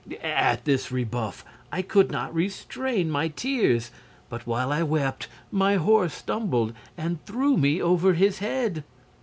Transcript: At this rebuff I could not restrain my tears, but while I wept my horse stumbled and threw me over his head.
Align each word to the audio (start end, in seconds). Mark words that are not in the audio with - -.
At 0.23 0.65
this 0.65 0.91
rebuff 0.91 1.45
I 1.71 1.83
could 1.83 2.09
not 2.09 2.33
restrain 2.33 3.11
my 3.11 3.27
tears, 3.27 3.91
but 4.31 4.47
while 4.47 4.71
I 4.71 4.81
wept 4.81 5.27
my 5.51 5.75
horse 5.75 6.15
stumbled 6.15 6.73
and 6.97 7.23
threw 7.27 7.55
me 7.55 7.79
over 7.79 8.13
his 8.15 8.39
head. 8.39 8.83